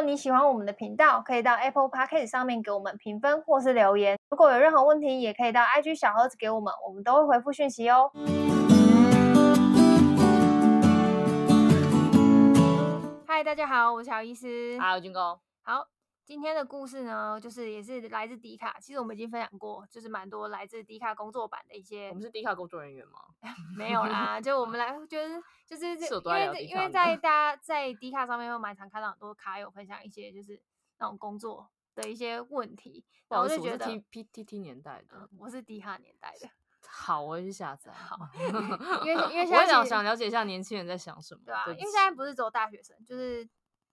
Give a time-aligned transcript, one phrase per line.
[0.00, 4.18] 果你喜欢我们的频道，可以到 Apple Podcast 上面给我们评分或是留言。
[4.30, 8.10] 如果有任何问题，也可以到 IG 小盒子给我们，我们都会回复讯息哦。
[13.26, 14.78] 嗨，大家好，我是乔医师。
[14.80, 15.38] Hello，军哥。
[15.60, 15.86] 好。
[16.30, 18.78] 今天的故事呢，就是也是来自迪卡。
[18.78, 22.06] 其实我们已经分享过，就是蛮多来自迪卡工作版的一些。
[22.10, 23.18] 我们是迪卡工作人员吗？
[23.76, 30.62] 没有啦，就我们来， 就是就是因为因为在 大家在迪卡上面会蛮常看到很多卡友分享一些就是
[31.00, 36.48] 那种工作的一些问题，然后我就觉得我是 T T 年代的，我是迪卡年代的。
[36.86, 37.90] 好，我去下载。
[37.90, 38.16] 好，
[39.04, 43.44] 因为因为现在想想了解一下年轻人在想什么，对啊，因为现在不是只有大学生，就是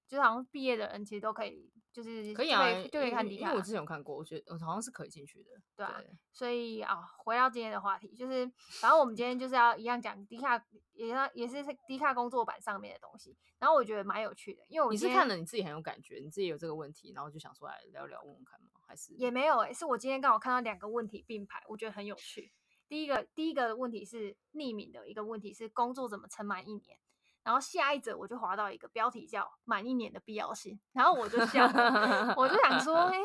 [0.08, 1.72] 就是好像毕业的人其实都可以。
[1.98, 5.50] 就是可以啊，就可以看迪卡，因为我之前有看过，我觉得好像是可以进去的。
[5.76, 5.88] 对
[6.32, 8.46] 所以啊，回到今天的话题，就是
[8.80, 11.56] 反正我们今天就是要一样讲迪卡，也要也是
[11.88, 13.36] 迪卡工作版上面的东西。
[13.58, 18.68] 然后我觉得蛮有趣的，因为我你是看了你自己很有感觉，你自己有这个问题，然后就想出来聊聊问问看吗？
[18.86, 22.54] 还是也没有诶、欸，是我今天刚好看到两个问题并排，我觉得很有趣。
[22.88, 27.00] 第一个第一个问题是匿名的一个问题是工作怎么撑满一年？
[27.48, 31.66] 然后下一则我就滑到一个标题叫“满一年的必要性”，然后我就想，
[32.36, 33.18] 我就想说，哎，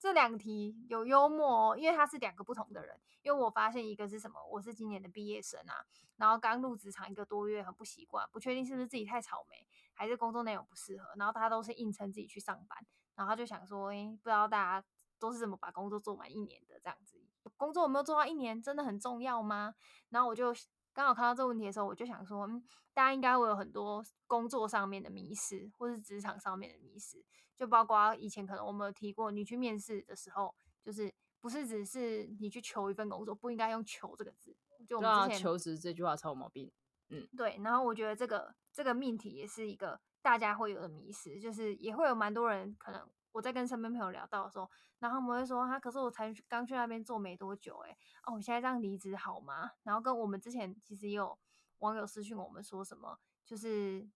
[0.00, 3.00] 这两题有幽默哦，因为他是两个不同的人。
[3.22, 11.04] 因为我发现一个是什么，我是今年的毕业生啊，然后刚入职场一个多月，很不习惯，不确定是不是自己太草莓，还是工作内容不适合。
[11.14, 14.86] 然后他都是硬撑自己去上班，然后他就想说，哎，不知道大家
[15.20, 17.22] 都是怎么把工作做满一年的这样子？
[17.56, 19.76] 工作有没有做到一年真的很重要吗？
[20.08, 20.52] 然后我就。
[20.98, 22.60] 刚好看到这个问题的时候，我就想说，嗯，
[22.92, 34.56] 大家应该会有很多工作上面的迷失，或是职场上面的迷失，就包括以前可能我们有提过，你去面试的时候，就是不是只是你去求一份工作，不应该用“求”这个字。
[34.88, 36.68] 就我们之前，求职这句话超有毛病。
[37.10, 37.60] 嗯，对。
[37.62, 43.08] 然后我觉得这个这个命题也是一个大家会有的迷失，就是也会有蛮多人可能。
[43.32, 51.38] 我在跟身边朋友聊到的时候，然后他们会说：“他可是我才刚去那边做没多久，哎，哦，我现在这样离职好吗？”然后跟我们之前其实也有
[51.78, 54.08] 网友私讯我们说什么，就是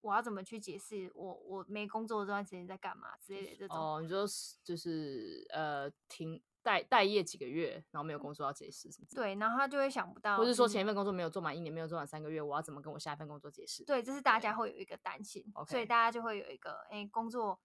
[0.00, 3.76] 我要怎么去解释我我没工作这段时间在干嘛之类的这种。
[3.76, 4.26] 哦，你说
[4.64, 9.14] 就是呃停待待业几个月，然后没有工作要解释是不是？
[9.14, 13.84] 对，然后他就会想不到，或是说前一份工作没有做满一年，没有做满三个月，我要怎么跟我下一份工作解释？
[13.84, 17.60] 对，这是大家会有一个担心，所以大家就会有一个哎工作。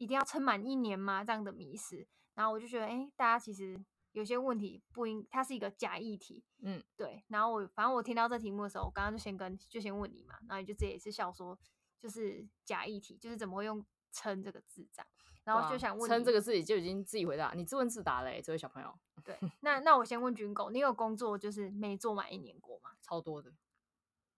[0.00, 1.22] 一定要撑满一年吗？
[1.22, 3.78] 这样的迷失，然后我就觉得，哎、欸，大家其实
[4.12, 7.22] 有些问题不应，它是一个假议题，嗯，对。
[7.28, 11.58] 然后我反正我听到这题目的时候，我刚刚就先跟就先问你嘛，然后你就直接也是笑说，
[12.00, 15.06] 就是假议题，就是怎么会用“撑”这个字这样，
[15.44, 18.98] 然后就想问，“撑”这个字就已经自己回答，你自问自答嘞，这位小朋友。
[19.22, 22.92] 对， 那那我先问军狗，你有工作就是没做满一年过吗？
[23.02, 23.52] 超多的，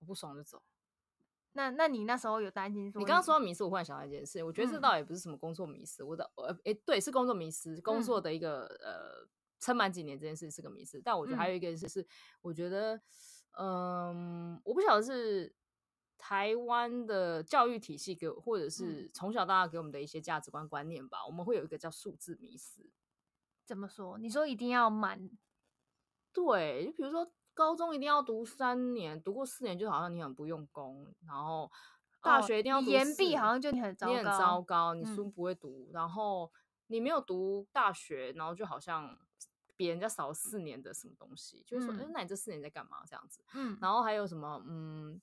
[0.00, 0.60] 我不爽就走。
[1.54, 2.98] 那那你那时候有担心说？
[2.98, 9.28] 你刚刚说到迷失，我忽然想到一件事，我觉得这倒也不是什么工作迷失，嗯、我的呃诶对，是工作迷失，工作的一个、嗯、呃
[9.60, 12.06] 撑满几年这件事是个迷失，但我觉得还有一个事是，
[12.40, 12.96] 我觉得
[13.58, 15.54] 嗯、呃，我不晓得是
[16.16, 22.90] 台湾的教育体系给我，或者是从小到大给我们的一些价值观观念吧，我们会有一个叫数字迷失。
[23.66, 24.18] 怎么说？
[24.18, 25.30] 你说一定要满？
[26.32, 27.30] 对，就比如说。
[27.54, 31.70] 高中一定要读三年，读过四年就好像你很不用功，然后
[32.22, 36.50] 大学一定要延毕好像就你很糟糕，你很糟糕，你书不会读，嗯、然后
[36.86, 39.18] 你没有读大学，然后就好像
[39.76, 43.02] 别人家少了四年的什么东西，就是说，哎、嗯，那你这四年在干嘛？
[43.06, 45.20] 这样子，嗯，然后还有什么，嗯，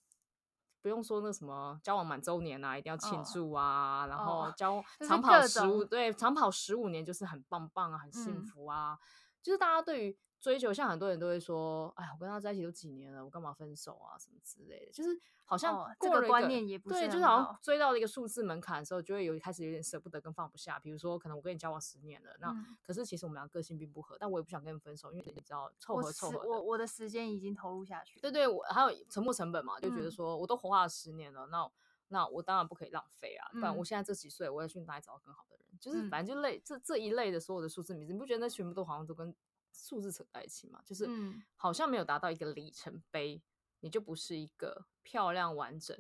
[0.82, 9.06] 不用说那什么交往满周年啊，一定要庆祝啊，哦、然后交长跑十五，对，长跑十五年就是很棒棒啊，很幸福啊，嗯、
[9.42, 10.18] 就是大家对于。
[10.40, 20.80] 追求，像很多人都会说，哎，我跟他在一起都几年了，我干嘛分手啊，什么之类的，就是好像过了一个、哦、这个观念也不是对，就是好像追到了一个数字门槛的时候，就会有开始有点舍不得跟放不下。
[20.80, 31.70] 比如说，可能我跟你交往十年了，那、嗯、可是其实我们俩个性并不合，但我也不想跟你分手，因为你知道凑合凑合我我的时间已经投入下去，对对，我还有沉没成本嘛，就觉得说我都活化了十年了，那
[32.08, 35.66] 那我当然不可以浪费啊，不然我现在这几岁，我要去哪里找到更好的人？
[35.72, 39.34] 嗯、就是反正就类这这一类的所有的数字名字，你不觉得那全部都好像都跟
[39.82, 41.08] 数字扯在一起嘛，就是
[41.56, 43.42] 好像没有达到一个里程碑，嗯、
[43.80, 45.98] 你就不是一个漂亮完整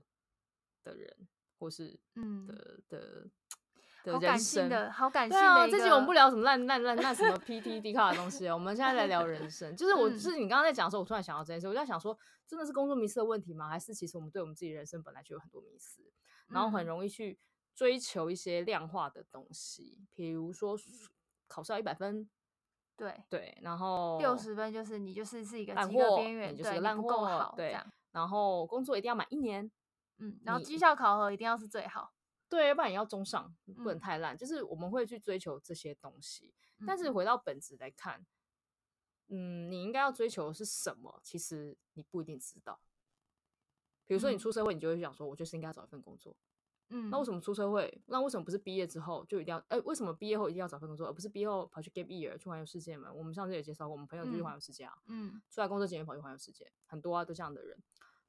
[0.83, 1.27] 的人，
[1.57, 3.29] 或是嗯的的
[4.03, 4.13] 的人生。
[4.13, 5.39] 好感性的，好感性的。
[5.39, 9.75] 对啊，这集我们不聊什么烂烂烂烂什么 PT D 卡的东西，我们现在在聊人生。
[9.75, 13.69] 就是我，就是你刚刚在讲的时候，我突然想到这件事，我就在想说，真的是工作迷失的问题吗？
[13.69, 16.01] 还是其实我们对我们自己人生本来就有很多迷失，
[16.47, 17.39] 然后很容易去
[17.73, 20.77] 追求一些量化的东西，比如说
[21.47, 22.29] 考试要一百分。
[22.99, 27.75] 对对，然后六十分就是你就是是一个及格边缘，就是个烂货，好，对。
[28.11, 29.71] 然后工作一定要满一年，
[30.17, 32.11] 嗯，然后绩效考核一定要是最好，
[32.49, 34.35] 对，要不然也要中上，不能太烂。
[34.35, 38.25] 嗯、就是我们会去追求这些东西，嗯、但是回到本质来看，
[39.27, 41.19] 嗯，你应该要追求的是什么？
[41.23, 42.81] 其实你不一定知道。
[44.05, 46.35] 比如说你出社会，你就会想说，我就是应该找一份工作。
[46.89, 48.01] 嗯，那为什么出社会？
[48.07, 49.63] 那为什么不是毕业之后就一定要？
[49.67, 53.11] 哎，为什么毕业后一定要找份工作，而不是毕业后跑去 gap year 去环游世界嘛？
[53.13, 54.97] 我们上次也介绍过，我们朋友就去环游世界啊。
[55.07, 57.77] 嗯，出来工作几年跑去环游世界，很多啊，都这样的人。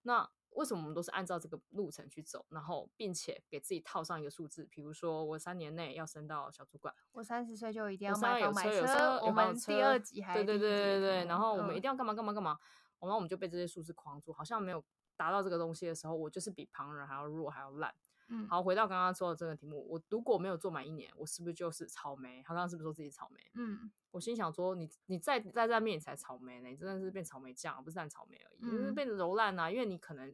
[0.03, 4.67] 那为什么我们都是按照这个路程去走，然后并且给自己套上一个数字？
[4.71, 8.75] 比如说我三年内要升到小主管，我三十岁就一定要买房买车。
[8.75, 12.59] 有车我们第二集还对对对对对，然后我们一定要干嘛干嘛干嘛，
[12.99, 14.85] 然后我们就被这些数字框住，好像没有
[15.17, 17.95] 达到这个东西的时候，我就是比旁人还要弱，还要烂。
[18.33, 22.41] 嗯，好，回到刚刚说的这个题目，我如果没有做满一年，我是不是就是草莓？
[22.45, 23.41] 他刚刚是不是说自己草莓？
[23.55, 29.69] 嗯，我心想说，你你再再在面你才草莓呢，你真的是变草莓酱，不是烂草莓而已，嗯、就是变得柔烂啊。
[29.69, 30.33] 因为你可能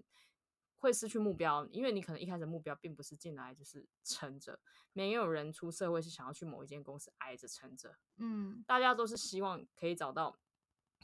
[0.77, 4.61] 会失去目标，因为你可能一开始目标并不是进来就是撑着，
[4.93, 7.97] 没有人出社会是想要去某一间公司挨着撑着。
[8.19, 10.39] 嗯，大家都是希望可以找到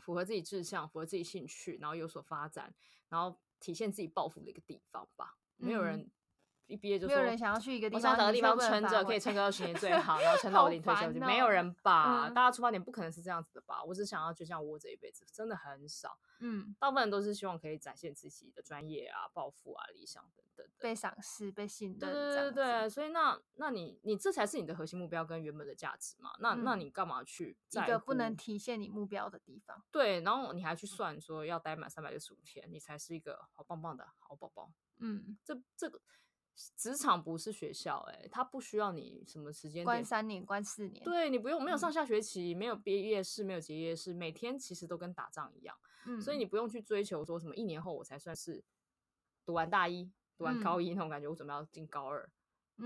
[0.02, 2.74] 符合自己志向、符合自己兴趣，然后有所发展，
[3.08, 5.38] 然后体现自己抱负的一个地方吧。
[5.56, 6.10] 没有人。
[6.72, 11.20] 嗯一毕业就说，没有人想要去一个地方，我想找个地方撑着，可以撑个二十年最 好，然后撑到我领退休金。
[11.20, 12.30] 没有人吧？
[12.30, 13.84] 大家出发点不可能是这样子的吧？
[13.84, 16.18] 我只想要就像我这一辈子，真的很少。
[16.40, 21.98] 嗯，大部分人都是希望可以展现自己的专业啊、抱负啊、理想等等的，被赏识、被信任。
[21.98, 26.30] 对对对对，所以那那你你这才是你的核心目标跟原本的价值嘛？
[26.40, 29.84] 那那你干嘛去一个不能体现你目标的地方？
[29.92, 34.70] 对，然后你还去算说要待满三百六十五天，你才是一个好棒棒的好宝宝。
[34.98, 36.00] 嗯，这这个。
[36.76, 45.76] 职场不是学校，欸，哎，他不需要你什么时间关三年、关四年，对你不用没有上下学期，嗯、没有毕业式，没有结业式，每天其实都跟打仗一样，
[46.06, 48.62] 嗯，所以你不用去追求说什么一年后我才算是
[49.46, 52.30] 读完大一、读完高一那种感觉，我准备要进高二。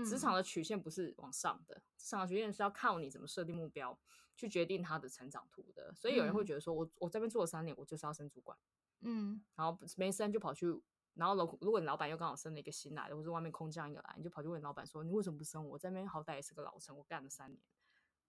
[0.05, 3.99] 职、嗯、场的曲线不是往上的，职场的曲线是要靠你怎么设定目标
[4.35, 5.93] 去决定它的成长图的。
[5.93, 8.57] 所以有人会觉得说我我这边做了三年，我就是要升主管，
[9.01, 10.81] 嗯，然后没升就跑去。
[11.17, 15.77] 然后，如如果你老板又刚好升了一个新来的，或者外面空降一个来，你就跑去问老板说：“你为什么不升我？
[15.77, 17.59] 在那边好歹也是个老臣，我干了三年。”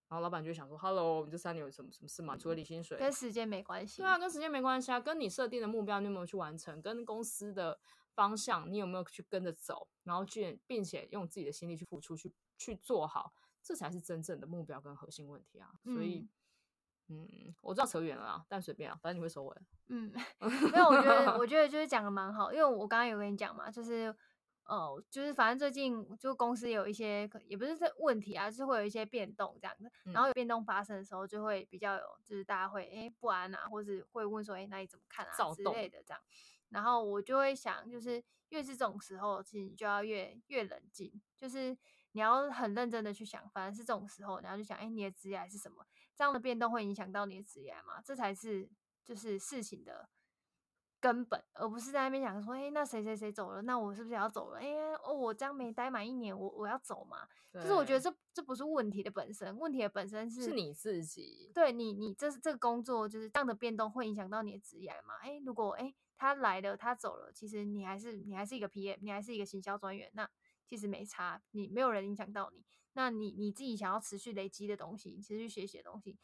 [0.09, 2.35] 然后老板就想说：“Hello，你这三年有什么什么事吗？
[2.37, 6.81] 除了领薪水，跟时间没关系。”对啊，跟时间没关系啊，跟你设定的目标你有没有去完成？
[6.81, 7.79] 跟公司的
[8.15, 9.89] 方向你有没有去跟着走？
[10.05, 15.71] 然后去，并且用自己的心力去付出，去去做好，这才是真正的目标跟核心问题啊！
[15.85, 16.21] 所以。
[16.21, 16.29] 嗯
[17.09, 19.57] 嗯，我知道扯远了啊，但随便啊，反正你会收尾。
[19.89, 20.13] 嗯，
[20.73, 24.15] 没有，我觉得我觉得就是讲的蛮好，因为我刚刚有跟你讲嘛，就是
[24.65, 36.21] 呃，就是反正最近就公司有一些，也不是这问题啊，就是会有一些变动这样子，然后有变动发生的时候，就会比较有，就是大家会哎、欸、不安啊，或是会问说哎、欸、那你怎么看啊之类的这样，
[36.69, 41.75] 然后我就会想，就是越是这种时候，其实你就要越越冷静，就是
[42.13, 45.87] 你要很认真的去想，反正是这种时候，然后就想，哎、欸，你的职业是什么？
[46.19, 48.03] 这样的变动会影响到你的职业吗？
[48.05, 48.69] 这才是
[49.05, 50.09] 就是事情的
[50.99, 54.59] 根本，而不是在那边想说，哎、欸，那谁谁谁走了，那我是不是也要走了？
[54.59, 57.29] 哎、欸，哦，我这样没待满一年，我我要走嘛？
[57.53, 61.53] 就是我觉得这这不是问题的本身，问题的本身是，是你自己。
[61.55, 65.15] 对你，你这这个工作就是这样的变动会影响到你的职业吗？
[65.23, 70.29] 哎、欸，如果哎、欸、他来了，他走了，其实你还是你还是一个 PM，你还是一个行销专员，那
[70.69, 72.63] 其实没差，你没有人影响到你。
[72.93, 76.19] 那你你自己想要持续累积的东西，持续学习的东西，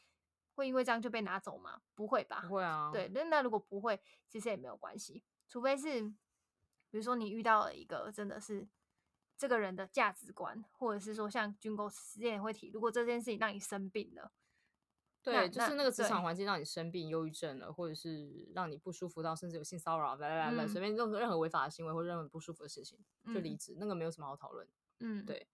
[0.55, 1.81] 会因为这样就被拿走吗？
[1.95, 2.43] 不会吧？
[2.43, 2.91] 不会啊。
[2.93, 3.99] 对，那那如果不会，
[4.29, 5.25] 其实也没有关系。
[5.49, 6.03] 除非是，
[6.91, 8.69] 比如说你遇到了一个真的是
[9.39, 14.31] 这个人的价值观，或者是说像军狗之前会提，如果这件事情让你生病了，
[15.25, 22.99] 对，就是那个职场环境让你生病、忧郁症了，或者是让你不舒服到甚至有性骚扰，来来来，随便任何任何违法的行为或任何不舒服的事情
[23.33, 24.69] 就离职，嗯、那个没有什么好讨论。
[25.01, 25.47] 嗯，对。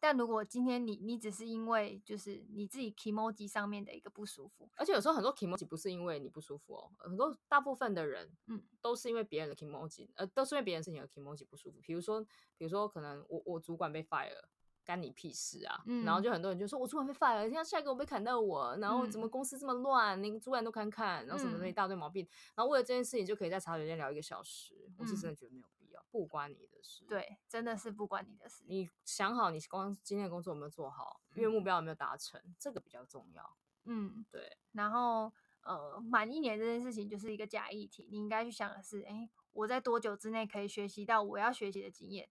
[0.00, 12.24] 但如果今天你你只是因为就是你自己 kimoji 上面的一个不舒服，而且有时候很多 kimoji 不是因为你不舒服哦，很多大部分的人嗯都是因为别人的 kimoji，呃都是因为别人事情而 kimoji 不舒服，比如说
[12.56, 14.48] 比如说可能我我主管被 fire 了。
[14.88, 15.82] 干你屁事啊！
[15.84, 27.04] 嗯、然后就很多人就说，我主管被 fire 了，现在下一个我被砍到我，然后怎么公司这么乱，连主管都看看，然后什么那一大堆毛病，嗯、然后为了这件事情就可以在茶水间聊一个小时，嗯、我是真的觉得没有必要，不关你的事。
[27.04, 28.64] 对，真的是不关你的事。
[28.66, 33.56] 你想好你光今天的工作有没有做好，因为目标有没有达成，嗯、这个比较重要。
[33.84, 34.56] 嗯，对。
[34.72, 35.30] 然后
[35.64, 42.30] 呃，满一年这件事情就是一个假议题，你应该去想的是，哎，我在多久之内可以学习到我要学习的经验？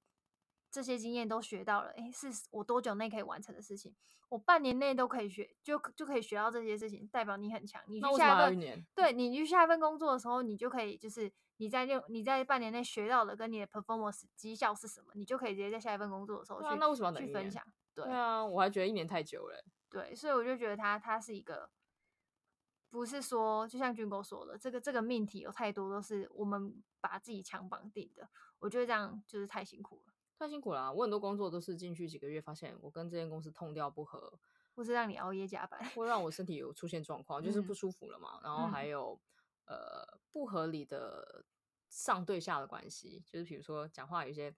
[0.77, 3.95] 这些经验都学到了，诶，是我多久内可以完成的事情？
[4.29, 7.81] 我半年内都可以学，就就可以学到这些事情，代表你很强。
[7.87, 17.63] 你去下一份，对，你去下一份工作的时候，你就可以就是你在六你在半年内学到的跟你的 performance 绩效是什么，你就可以直接在下一份工作的时候去、啊、那为什么要去分享。
[17.95, 19.65] 对，对啊，我还觉得一年太久了。
[19.89, 21.71] 对，所以我就觉得他他是一个，
[22.91, 28.29] 不是说就像军哥说的，这个这个命题有太多都是我们把自己强绑定的，
[28.59, 30.91] 我觉得这样就是太辛苦了，太辛苦了、啊。
[30.91, 34.39] 我很多工作都是进去几个月，发现我跟这间公司痛调不合，
[34.75, 38.37] 或是让你熬夜加班，会让我身体有出现状况，就是不舒服了嘛。
[38.37, 39.19] 嗯、然后还有、
[39.65, 41.43] 嗯、呃不合理的
[41.89, 44.55] 上对下的关系，就是比如说讲话有些。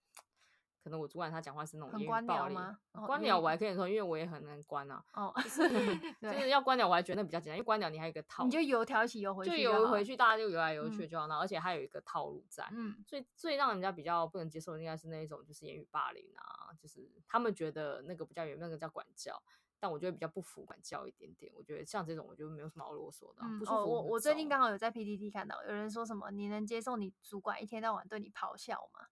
[0.84, 2.80] 可能我主管他讲话是那种官僚吗？
[3.06, 5.04] 官僚我还可以说，因为我也很难关啊。
[5.14, 5.64] 哦，就是
[6.22, 11.28] 就是要官僚，我还觉得比较简单，因为官僚你还有一个套，你就油条一起游回去，就游回去，大家就游来游去就好。
[11.28, 12.68] 然后而且还有一个套路在。
[12.72, 19.42] 嗯，最最让人家比较不能接受的应该是那一种，就是言语霸凌啊，就是他们觉得那个不叫言语，那个叫管教。
[19.82, 21.50] 但我觉得比较不服管教一点点。
[21.56, 23.42] 我觉得像这种，我觉得没有什么好啰嗦的。
[23.58, 23.78] 不舒服。
[23.78, 29.08] 哦，我我最近刚好有在 PTT 看到有人说什么，你能接受你主管一天到晚对你咆哮吗？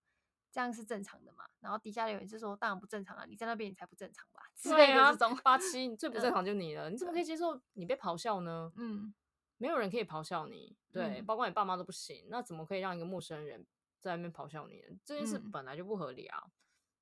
[0.57, 1.47] 这样是正常的嘛？
[1.59, 3.25] 然后底下有人就说，当然不正常啊！
[3.29, 4.41] 你在那边你才不正常吧？
[4.63, 8.71] 对啊，八七最不正常就你了，你怎么可以接受你被咆哮呢？
[8.75, 9.13] 嗯，
[9.57, 13.63] 没有人可以咆哮你，对，包括你爸妈都不行，那怎么可以让一个陌生人
[14.01, 14.97] 在那边咆哮你呢？
[15.05, 16.43] 这件事本来就不合理啊！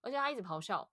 [0.01, 0.89] 而且他一直咆哮，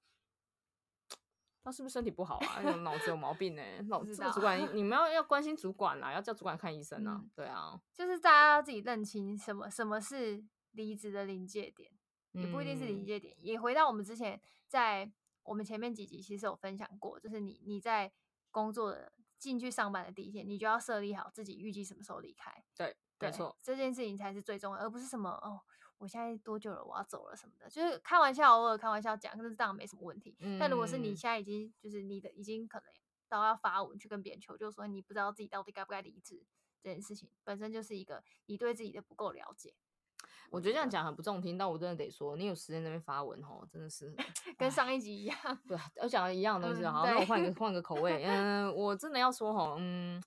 [1.65, 2.63] 他是不是身体不好啊？
[2.63, 3.63] 有脑子有毛病呢？
[3.91, 7.25] 脑子主管， 你们要要关心主管啊，要叫主管看医生啊！
[7.35, 11.91] 对啊，就是大家要自己认清什么什么是离职的临界点。
[12.33, 15.11] 也不一定是临界点，也回到我们之前在
[15.43, 18.13] 我们前面几集其实有分享过，就是你你在
[18.51, 22.51] 工作的进去上班的第一天，你就要设立好自己预计什么时候离开。
[22.77, 25.61] 对，对没错，这件事情才是最重要，而不是什么哦，
[25.99, 30.37] 我现在多久了，我要走了什么的，就是开玩笑，偶尔开玩笑讲，但是这样没什么问题。
[30.41, 32.87] 嗯、但如果是你现在已经就是你的已经可能
[33.29, 36.47] 到要发文去跟别人求救，说你不知道自己到底该不该离职，
[36.81, 39.75] 这件事情本身就是一个你对自己的不够了解。
[40.51, 44.15] 我觉得这样讲很不中听，但我真的得说，你有时间在那边发文吼，真的是
[44.59, 45.37] 跟上一集一样。
[45.67, 48.23] 对，我讲的一样的东西，好，那我换个换个口味。
[48.25, 50.23] 嗯，我真的要说吼，嗯，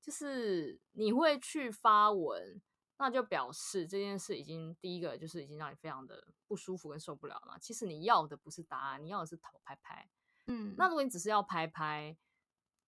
[0.00, 2.60] 就是你会去发文，
[2.98, 7.58] 那就表示这件事已经第一个就是已经让你非常的不舒服跟受不了了嘛。
[7.58, 10.08] 其实你要的不是答案，你要的是讨拍拍。
[10.46, 12.16] 嗯，那如果你只是要拍拍，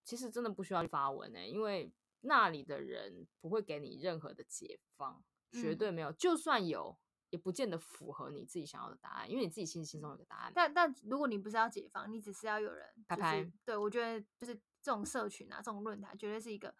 [0.04, 5.24] 其实真的不需要去发文呢、欸，因为那里的人不会给你任何的解方。
[5.52, 6.98] 绝对没有，就算有，
[7.30, 10.52] 也不见得符合你自己想要的答案，因为你自己心里心中有个答案。
[10.54, 13.52] 但但如果你不是要解放，你只是要有人拍拍。
[13.64, 16.74] 对，我觉得就是这种社群啊，这种论坛，绝对是一个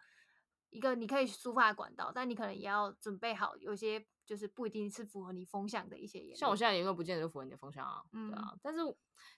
[0.69, 6.37] 一个你可以抒发的管道，但你可能也要准备好，有些就是不一定是符合你风向的一些言论。
[6.37, 8.55] 像我现在言论不见得就符合你的风向啊，嗯、对啊。
[8.61, 8.79] 但是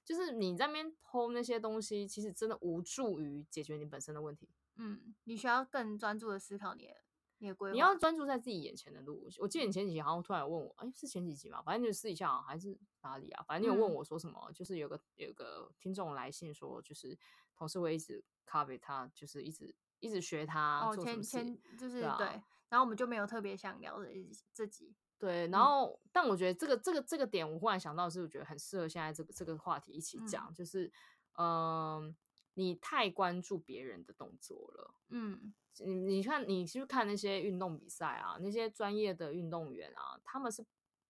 [0.04, 4.50] 就是你在那边 po 那些东西，其实真的无助于解决你本身的问题。
[4.78, 7.05] 嗯，你需要更专注的思考你的。
[7.46, 9.28] 你，你要专注在自己眼前的路。
[9.40, 11.62] 我记得你前几集好像突然有问我，哎、欸，是前几集吗？
[11.62, 13.44] 反正就是试一下，还是哪里啊？
[13.48, 14.40] 反正你有问我说什么？
[14.48, 17.18] 嗯、就是有个有个听众来信说，就是
[17.56, 21.30] 同事会一直 copy 他，就是一直一直学他做什么事。
[21.30, 22.28] 前前就是对，啊、对，
[22.70, 24.10] 然后我们就没有特别想聊的
[24.54, 24.96] 这集。
[25.18, 30.92] 对，然后、嗯、但我觉得这个这个这个点，我忽然想到是，我觉得很适合现在这个这个话题一起讲，嗯、就是
[31.38, 32.16] 嗯、呃，
[32.56, 35.54] 你太关注别人的动作了，嗯。
[35.80, 40.66] 你你看，你去看那些运动比赛啊，那些专业的运动员啊，他们是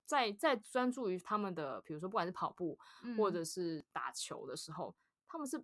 [0.08, 2.76] 在在专注于他们的，比如说不管是跑步
[3.16, 4.98] 或者是打球的时候，嗯、
[5.28, 5.64] 他们是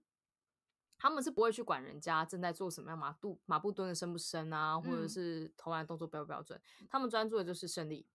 [1.00, 8.06] 他们是不会去管人家正在做什么样马步马步蹲的深不深啊，或者是投篮动作标不标准，嗯、他们专注的就是胜利，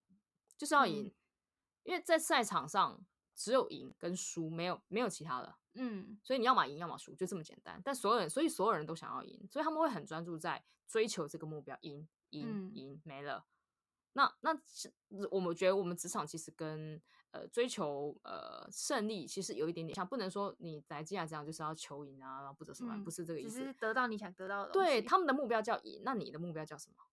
[0.57, 1.15] 就是要赢，嗯、
[1.83, 3.05] 因为在赛场上
[3.37, 5.55] 只有赢跟输，没有没有其他的。
[5.75, 7.81] 嗯，所以你要么赢，要么输，就这么简单。
[7.85, 13.47] 但所有人，所以所有人都想要赢，所以他们会很专注在追求这个目标，赢，赢，赢，嗯、没了。
[14.15, 14.91] 那那是
[15.31, 16.99] 我们觉得，我们职场其实跟
[17.33, 23.59] 呃追求呃胜利其实有一点点像，不能说你来进来这样就是要求赢啊，然后不择手段，不是这个意思。
[23.59, 24.73] 只是得到你想得到的。
[24.73, 27.05] 对，他们的目标叫赢，那你的目标叫什么？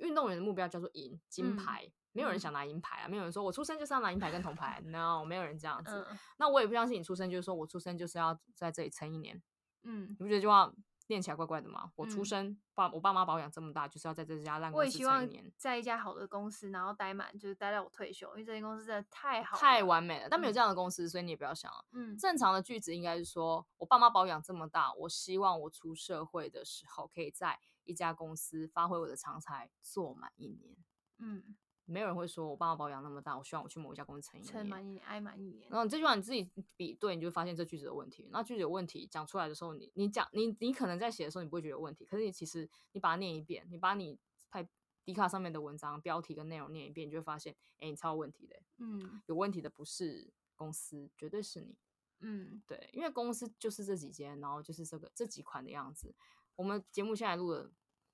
[0.00, 1.84] 嗯，运动员的目标叫做赢，金牌。
[1.86, 3.08] 嗯没有人想拿银牌啊！
[3.08, 6.06] 没有人说我出生就是要拿银牌跟铜牌， no，没有人这样子。
[6.10, 9.42] 嗯、那我也不相信你出生就是说我出生就是要在这里撑一年。
[9.84, 10.70] 嗯，你不觉得这句话
[11.06, 11.90] 念起来怪怪的吗？
[11.96, 15.08] 我出生，嗯、爸我爸妈把我养这么大，就是要在这家烂公司撑一年。
[15.08, 20.28] 我也希望在一家好的公司，然后待满，就是待到我退休，因为这间公司真的太好，太完美了。
[20.28, 21.82] 但没有这样的公司，嗯、所以你也不要想了。
[21.92, 30.76] 嗯，正常的句子应该是说，我爸妈把我养这么大，我希望我出社会的时候，可以在一家公司发挥我的长才，做满一年。
[31.18, 31.56] 嗯。
[31.84, 35.68] 没有人会说，我爸爸保养那么大，我希望我去某一家公司撑一年，撑满一年，挨满一年。
[35.68, 38.28] 然后这句话你自己比对，你就发现这句子的问题。
[38.30, 44.16] 那句子有问题讲出来的时候，你你讲你你可能在写的时候你不会觉得有问题，可是你其实你把它念一遍，你把你
[44.48, 44.66] 拍
[45.04, 48.62] 迪卡上面的文章标题跟内容念一遍，你就会发现，哎，你超有问题的。
[48.78, 51.76] 嗯，有问题的不是公司，绝对是你。
[52.20, 56.14] 嗯，对，因为公司就是这几间，然后就是这个这几款的样子。
[56.56, 57.70] 我们节目现在录了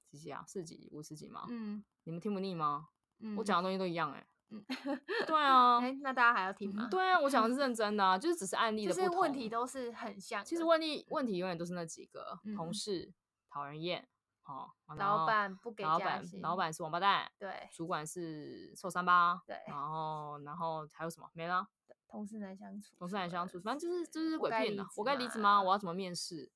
[0.06, 0.44] 几集啊？
[0.46, 1.46] 四集、五十集吗？
[1.48, 2.88] 嗯，你们听不腻吗？
[3.20, 4.26] 嗯，我讲的东西都一样哎、欸。
[4.50, 4.64] 嗯，
[5.26, 5.78] 对啊。
[5.82, 6.88] 哎，那大家还要听吗？
[6.90, 8.92] 对啊，我讲的是认真的啊， 就是只是案例的。
[8.94, 10.44] 就是问题都是很像。
[10.44, 13.12] 其实问题问题永远都是那几个：同事
[13.50, 14.08] 讨人厌，
[14.44, 21.28] 哦，老板不给老板，老板是王八蛋，对，主管是臭三八，对，然后然后还有什么？
[21.34, 21.66] 没了。
[22.10, 24.86] 同事难相处，同事难相处，反正就是就是鬼片的。
[24.96, 25.62] 我该离职吗？
[25.62, 26.50] 我要怎么面试？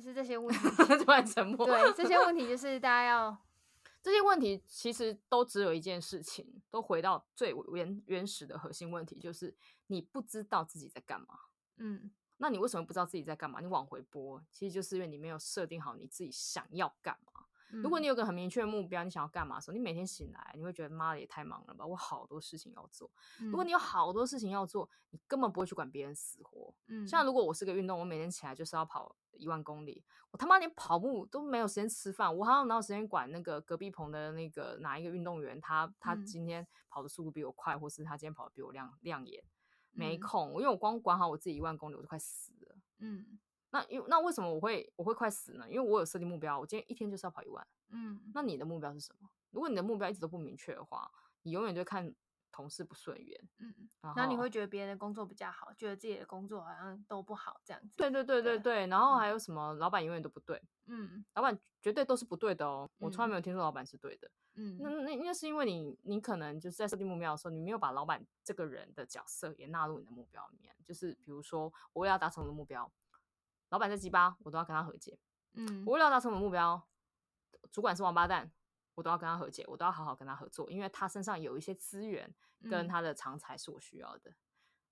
[0.00, 0.68] 对，就是这些问题。
[1.04, 1.66] 突然沉默。
[1.66, 3.36] 对，这些问题就 是大家要，
[4.02, 9.54] 这些问题其实都只有一件事情，都回到最原原始的核心问题，就是
[9.88, 11.38] 你不知道自己在干嘛。
[11.76, 13.60] 嗯，那你为什么不知道自己在干嘛？
[13.60, 17.32] 你往回拨，其实就是因为你没有设定好你自己想要干嘛。
[17.72, 23.08] 如果你有个很明确的目标，你想要干嘛的时候，你每天醒来，你会觉得妈的也太忙了吧，我好多事情要做。
[23.38, 26.74] 如果你有好多事情要做，你根本不会去管别人死活。
[26.88, 39.42] 嗯，像如果我是个运动，我每天起来就是要跑一万公里，我他妈连跑步都没有时间吃饭，我好像哪有时间管那个隔壁棚的那个哪一个运动员，他他今天跑的速度比我快，或是他今天跑的比我亮亮眼，
[39.90, 42.76] 没空，因为我光管好我自己一万公里，我就快死了。
[42.98, 43.38] 嗯。
[43.72, 45.64] 那因那为什么我会我会快死呢？
[45.70, 47.64] 因为我有设定目标，我今天一天就是要跑一万。
[47.90, 49.30] 嗯，那你的目标是什么？
[49.52, 51.08] 如果你的目标一直都不明确的话，
[51.42, 52.12] 你永远就看
[52.60, 53.48] 同事不顺眼。
[53.58, 57.88] 嗯，然后你会觉得别人的工作比较好，觉得自己的工作好像都不好这样子。
[57.96, 58.86] 对对对对对。
[58.86, 59.72] 然后还有什么？
[59.74, 60.62] 老板永远都不对。
[60.86, 62.88] 嗯，老板绝对都是不对的哦。
[62.98, 64.30] 我从来没有听说老板是对的。
[64.54, 70.74] 嗯，那那那是因为你你可能就是在设定目标的时候，你没有把老板这个人的角色也纳入你的目标里面。
[70.84, 72.90] 就是比如说，我要达成我的目标。
[73.70, 75.18] 老板在鸡巴，我都要跟他和解。
[75.54, 76.82] 嗯，我为了达成我的目标，
[77.70, 78.50] 主管是王八蛋，
[78.96, 82.34] 我都要跟他和解，我都要好好跟他合作，因为他身上有一些资源
[82.68, 84.30] 跟他的长才是我需要的。
[84.30, 84.36] 嗯、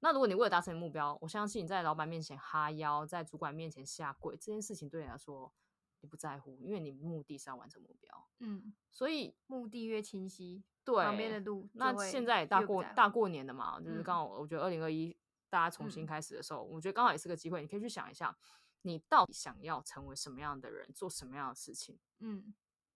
[0.01, 5.53] 那如果你为了达成目标，我相信你在老板面前哈腰，在主管面前下跪，这件事情对你来说
[6.01, 8.29] 你不在乎，因为你目的是要完成目标。
[8.39, 15.17] 嗯，所以目的越清晰，对旁边的路，那现在也大过大过年的嘛，就是刚好我觉得二零二一
[15.51, 18.37] 大家重新开始的时候，嗯、我觉得刚好也是个机会，你可以去想一下。
[18.83, 21.99] 你到底想要成为什么样的人，做什么样的事情？
[22.21, 22.55] 嗯，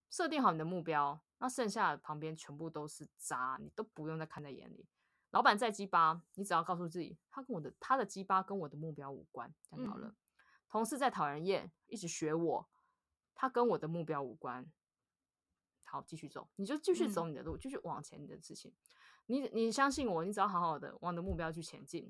[0.09, 4.87] 设定好你的目标，那剩下的旁边全部都是渣，你都不用再看在眼里。
[5.31, 10.07] 老板再鸡巴，你只要告诉自己，他跟我的他的鸡巴跟我的目标无关，这样好了。
[10.07, 10.15] 嗯、
[10.69, 12.69] 同事再讨人厌，一直学我，
[13.35, 14.71] 他跟我的目标无关。
[15.83, 18.73] 好，继续走，你就继续走你的路，继、嗯、续往前你的事情。
[19.25, 22.09] 你你相信我，你只要好好的往你的目标去前进。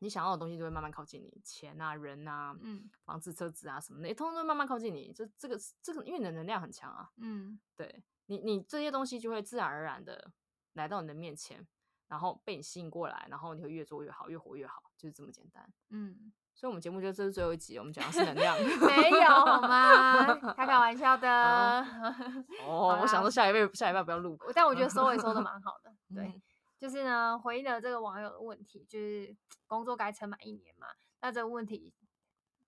[0.00, 5.12] 你想要的东西就会慢慢靠近你，钱啊、人啊、嗯、房子、车子啊什么的，通通都会慢慢靠近你。
[5.12, 10.30] 这、这个、这个，因为你的能量很强啊，嗯，对你、你这些东西就会自然而然的
[10.74, 11.66] 来到你的面前，
[12.06, 15.68] 然后被你吸引过来，然后你会越做越好，越活越好，就是这么简单。
[15.90, 20.34] 嗯，所以我们节目就这是最后一集，我们讲的是能量， 没有好吗？
[20.54, 21.28] 开开玩笑的。
[22.64, 26.40] 哦，我想说下一位下一位不要录，但我觉得收尾收的蛮好的，对。
[26.78, 29.36] 就是呢，回应了这个网友的问题，就是
[29.66, 30.86] 工作该撑满一年嘛？
[31.20, 31.92] 那这个问题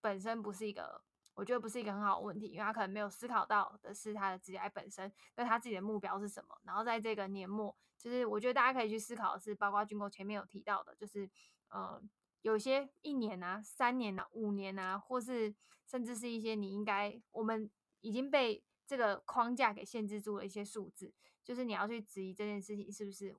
[0.01, 1.01] 本身不是一个，
[1.35, 6.59] 我觉得不是一个很好的问题，因为他可能没有思考到的是他的职业本身跟他自己的目标是什么。
[6.65, 11.31] 然后在这个年末，就是我觉得大家可以去思考的是，包括军购前面有提到的，就是
[11.69, 12.03] 呃，
[12.43, 15.55] 有些一年啊、三年啊、五年啊，或是
[15.87, 17.71] 甚至是一些你应该我们
[18.01, 23.37] 已经被这个框架给限制住了一些数字，就是你要去质疑这件事情是不是。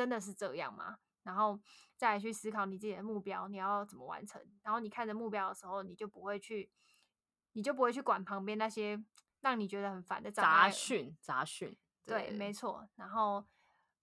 [0.00, 0.96] 真的是这样吗？
[1.24, 1.60] 然后
[1.94, 4.40] 再去思考你自己的目标，你要怎么完成？
[4.62, 6.70] 然后你看着目标的时候，你就不会去，
[7.52, 8.98] 你就不会去管旁边那些
[9.42, 11.14] 让你觉得很烦的杂讯。
[11.20, 12.88] 杂讯，对，对，没错。
[12.96, 13.44] 然后，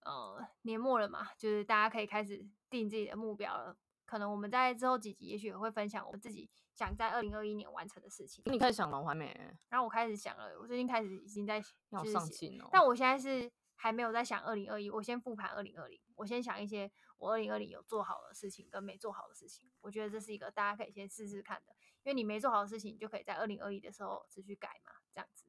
[0.04, 3.76] 呃，年末了嘛，就是大家可以开始定自己的目标了。
[4.06, 8.44] 可能我们在之后几集，也许也会分享我们自己想在二零二一年完成的事情。
[8.46, 9.36] 你开始想了还没？
[9.70, 12.68] 然后我开始想了，我最近开始已经在要上进哦。
[12.70, 13.50] 但我现在是。
[13.80, 25.46] 还没有在想二零二一，我先复盘二零二零，我先想一些我二零二零有做好的事情跟没做好的事情，我觉得这是一个大家可以先试试看的，因为你没做好的事情，你就可以在二零二一的时候持续改嘛，这样子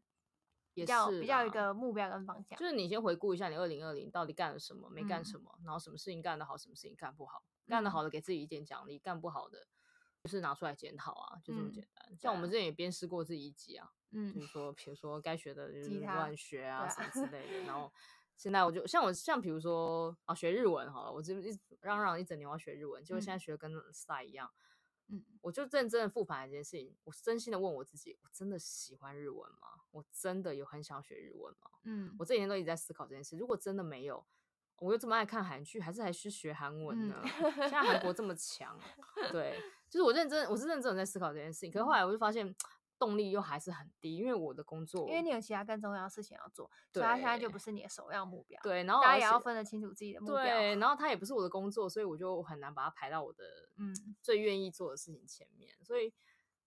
[0.76, 2.58] 比较比较一个目标跟方向。
[2.60, 9.68] 就是你先回顾一下你二零二零到底干了什么，没干什么，嗯、然后什么事情干得好，什么事情干不好，干得好的给自己一点奖励，干不好的
[10.24, 12.06] 就是拿出来检讨啊，就这么简单。
[12.12, 17.92] 嗯、像我们之前也鞭尸过自己一集啊，嗯，就是说比如说该学的就是乱学啊什么之类的，然后。
[18.40, 24.50] 现在我就像我像比如说啊学日文好了，我就一直嚷嚷一整年我要学日文，结果现在学的跟赛一样，
[25.10, 29.82] 嗯，我就认真的复盘一件事情，我真心的问我自己，我真的喜欢日文吗？
[29.92, 31.70] 我真的有很想学日文吗？
[31.84, 33.36] 嗯，我这几天都一直在思考这件事。
[33.36, 34.26] 如果真的没有，
[34.78, 37.22] 我又这么爱看韩剧，还是还是学韩文呢？
[37.22, 38.80] 嗯、现在韩国这么 强，
[39.34, 41.70] 对，就是我认真，我是认真的在思考这件事情。
[41.70, 42.56] 可是后来我就发现。
[43.00, 48.60] 动力又还是很低，因为我的工作，因为你有其他更重要的事情要做，所以他现在就不是你的首要目标。
[48.62, 50.44] 对，然后大家也要分得清楚自己的目标。
[50.44, 53.44] 对，然后他也不是我的工作，所以我就很难把它排到我的
[53.78, 55.74] 嗯最愿意做的事情前面。
[55.84, 56.14] 所以，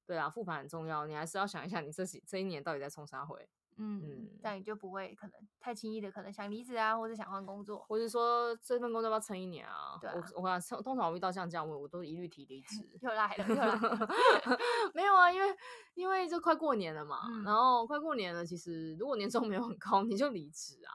[0.06, 3.48] 对啊，复盘很重要，你还是要想一下，你这几这一年到底在冲啥回。
[3.82, 9.98] 嗯，这样你就不会可能太轻易的可能想离职啊，或者想换工作，或者说这份工作要不要撑一年啊？
[10.00, 12.88] 对啊，我我讲通常我遇到像这样问，我都一律提离 职。
[13.00, 14.08] 又来了，又来了。
[14.94, 15.56] 没有啊，因为
[15.94, 20.92] 因为就快过年了嘛，嗯、然后快过年了，其实如果年终没有很高，你就离职啊。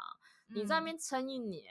[0.50, 1.64] 嗯、你在那边撑一年，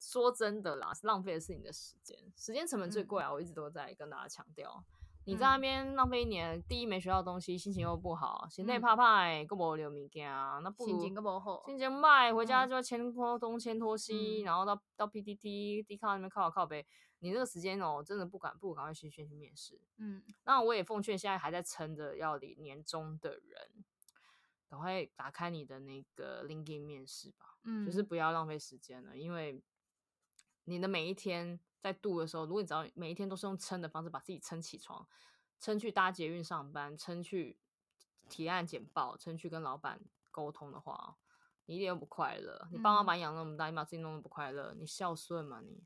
[0.00, 3.30] 说真的啦，是浪费的是你的时间，时间成本最贵啊！
[3.30, 4.84] 嗯、我一直都在跟大家强调。
[5.28, 10.26] 你在那边浪费一年，第一没学到东西，心情又不好，心内怕怕，个无留物件，
[10.62, 16.86] 那不如心情个不好，心情坏，回家就要牵拖东牵拖西，然后到到 PTT、D 卡那边靠靠靠北，
[17.18, 19.78] 你这个时间哦，真的不敢不赶快去先去面试。
[19.98, 23.84] 嗯，那我也奉劝现在还在撑着要领年终的人，
[24.66, 29.62] 赶快打开你的那个 LinkedIn 面试吧，嗯，就是不要浪费时间了，因为
[30.64, 31.60] 你的每一天。
[31.80, 35.06] 在度的时候，如果你只要每一天都是用撑的方式把自己撑起床，
[35.60, 37.58] 撑去搭捷运上班，撑去
[38.28, 41.16] 提案简报，撑去跟老板沟通的话，
[41.66, 42.68] 你一点都不快乐。
[42.72, 45.60] 你爸妈把你养那么大，你把自己弄得不快乐，你孝顺吗？
[45.60, 45.80] 你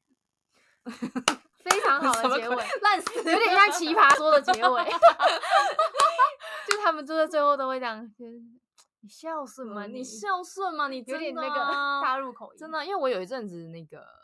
[1.62, 4.84] 非常好的 结尾， 烂死，有点像奇葩说的结尾，
[6.66, 8.12] 就他们就在最后都会这样，
[9.00, 9.86] 你孝顺吗？
[9.86, 10.88] 你孝顺吗？
[10.88, 11.54] 你有点那个
[12.02, 14.21] 大陆口音，真的，因为我有一阵子那个。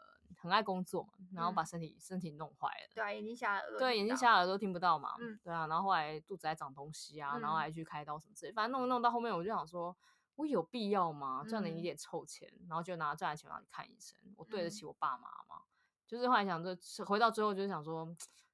[0.49, 2.91] 很爱工作嘛，然后把身体、嗯、身体弄坏了。
[2.95, 3.79] 对、啊，眼睛瞎了耳朵。
[3.79, 5.15] 对，眼睛瞎了耳朵听不到嘛。
[5.21, 8.53] 嗯，对啊，然后后来肚子还长东西啊，嗯、然后还去开刀什么之类。
[8.53, 9.95] 反正弄弄到后面，我就想说，
[10.37, 11.45] 我有必要吗？
[11.47, 15.61] 赚了一点臭钱，嗯、然后就拿赚来钱让你看医生，我对得起我爸妈吗？
[15.61, 15.69] 嗯、
[16.07, 18.07] 就是后来想说，回到最后就是想说，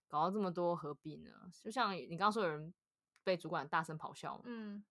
[0.08, 1.30] 搞到这么多何必呢？
[1.62, 2.74] 就像你刚刚说，有人
[3.22, 4.40] 被主管大声咆哮。
[4.44, 4.84] 嗯。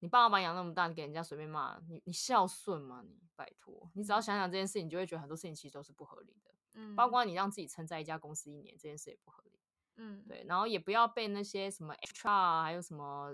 [0.00, 3.02] 你爸爸把你养那么大，你给人家随便骂，你你孝顺吗？
[3.04, 6.50] 你拜托，你只要想想这件事，你就会觉得很多事情其实都是不合理的。
[6.74, 9.58] 嗯，包括你让自己撑在一家公司一年，这件事也不合理。
[9.98, 13.30] 嗯，对，然后也不要被那些什么 HR 还有什么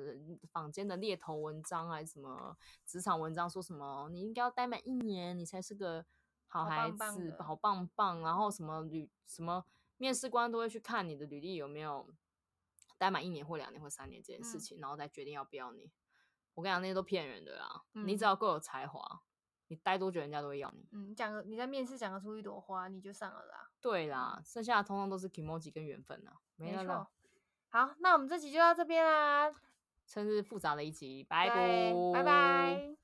[0.53, 6.07] 坊间的猎头文章还是什么职场文章说什么你应该要待满一年，你才是个
[6.47, 8.21] 好孩子，好棒棒，好棒棒。
[8.21, 9.65] 然后什么履什么
[9.97, 12.09] 面试官都会去看你的履历有没有
[12.97, 15.91] 待满一年或两年或三年这件事情，嗯，然后再决定要不要你。
[16.55, 17.83] 我跟你讲，那些都骗人的啦。
[17.95, 19.21] 嗯、你只要够有才华，
[19.69, 20.89] 你待多久人家都会要你。
[20.93, 23.71] 嗯，讲个你在面试讲得出一朵花，你就上了啦。
[23.81, 26.33] 对啦，嗯、剩下的通通都是 kimoji 跟缘分啦。
[26.57, 27.07] 没错。
[27.69, 29.55] 好，那我们这集就到这边啦。
[30.05, 33.02] 真是复杂的一集，拜拜，拜拜。